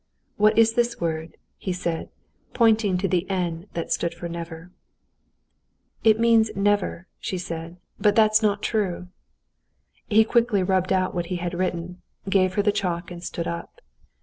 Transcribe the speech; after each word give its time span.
"What 0.35 0.57
is 0.57 0.73
this 0.73 0.99
word?" 0.99 1.37
he 1.59 1.71
said, 1.71 2.09
pointing 2.55 2.97
to 2.97 3.07
the 3.07 3.29
n 3.29 3.67
that 3.75 3.91
stood 3.93 4.15
for 4.15 4.27
never. 4.27 4.71
"It 6.03 6.19
means 6.19 6.49
never," 6.55 7.05
she 7.19 7.37
said; 7.37 7.77
"but 7.99 8.15
that's 8.15 8.41
not 8.41 8.63
true!" 8.63 9.09
He 10.09 10.23
quickly 10.23 10.63
rubbed 10.63 10.91
out 10.91 11.13
what 11.13 11.27
he 11.27 11.35
had 11.35 11.53
written, 11.53 12.01
gave 12.27 12.55
her 12.55 12.63
the 12.63 12.71
chalk, 12.71 13.11
and 13.11 13.23
stood 13.23 13.45
up. 13.47 13.79